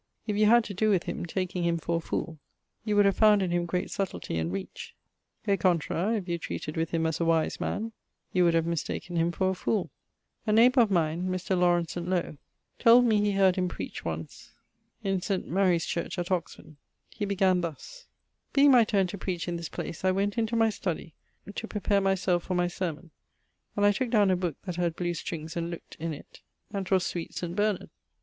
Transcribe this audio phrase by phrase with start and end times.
[0.25, 2.39] If you had to doe with him, taking him for a foole,
[2.83, 4.95] you would have found in him great subtilty and reach:
[5.47, 7.91] è contra, if you treated with him as a wise man,
[8.33, 9.91] you would have mistaken him for a foole.
[10.47, 11.55] A neighbour of mine (Mr.
[11.55, 12.07] La St.
[12.07, 12.35] Low[H])
[12.79, 14.53] told me he heard him preach once
[15.03, 15.47] in St.
[15.47, 16.77] Marie's Church, at Oxon.
[17.11, 18.07] He began thus:
[18.53, 21.13] 'being my turne to preach in this place, I went into my study
[21.53, 23.11] to prepare my selfe for my sermon,
[23.75, 26.41] and I tooke downe a booke that had blew strings, and look't in it,
[26.73, 27.91] and 'twas sweet Saint Bernard.